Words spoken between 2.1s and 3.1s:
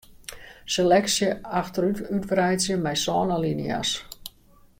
útwreidzje mei